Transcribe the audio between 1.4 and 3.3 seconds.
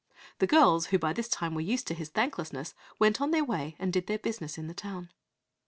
were used to his thanklessness, went on